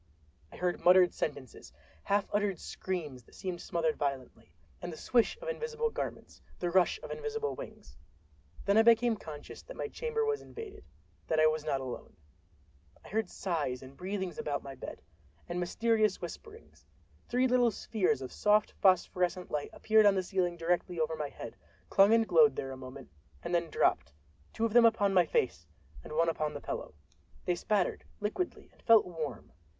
[0.51, 1.71] I heard muttered sentences;
[2.05, 6.99] half uttered screams that seemed smothered violently; and the swish of invisible garments, the rush
[7.03, 7.95] of invisible wings.
[8.65, 12.15] Then I became conscious that my chamber was invaded—that I was not alone.
[13.05, 15.03] I heard sighs and breathings about my bed,
[15.47, 16.87] and mysterious whisperings.
[17.29, 21.55] Three little spheres of soft phosphorescent light appeared on the ceiling directly over my head,
[21.91, 23.11] clung and glowed there a moment,
[23.43, 25.67] and then dropped—two of them upon my face
[26.03, 26.95] and one upon the pillow.
[27.45, 29.51] They spattered, liquidly, and felt warm.